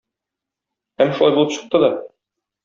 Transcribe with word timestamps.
Һәм 1.01 1.13
шулай 1.19 1.35
булып 1.37 1.53
чыкты 1.59 1.83
да. 1.85 1.91